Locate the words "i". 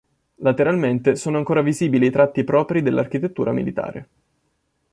2.07-2.09